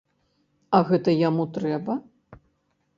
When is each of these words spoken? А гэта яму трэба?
А 0.77 0.79
гэта 0.89 1.17
яму 1.29 1.43
трэба? 1.59 2.01